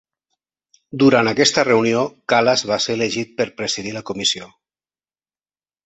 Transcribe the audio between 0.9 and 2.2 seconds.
Durant aquesta reunió,